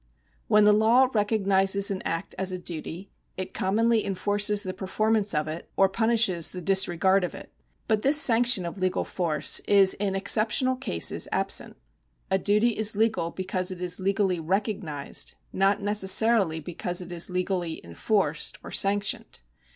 [0.47, 5.47] When the law recognises an act as a duty, it commonly enforces the performance of
[5.47, 7.51] it, or punishes the disregard of it.
[7.87, 11.77] But this sanction of legal force is in exceptional cases absent.
[12.31, 17.79] A dutv is legal because it is legally recognised, not necessariiy because it; is legally
[17.85, 19.41] enforced or sanctioned.